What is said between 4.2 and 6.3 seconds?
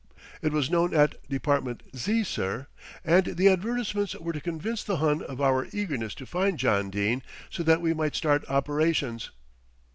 to convince the Hun of our eagerness to